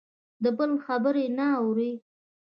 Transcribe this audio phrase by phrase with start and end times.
[0.43, 1.91] د بل خبرې نه اوري.